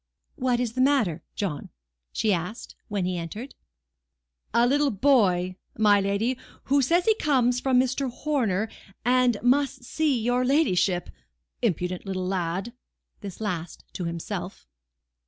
[0.35, 1.69] "What is the matter, John?"
[2.33, 3.53] asked she, when he entered,
[4.51, 8.09] "A little boy, my lady, who says he comes from Mr.
[8.11, 8.67] Horner,
[9.05, 11.11] and must see your ladyship.
[11.61, 12.73] Impudent little lad!"
[13.19, 14.65] (This last to himself.)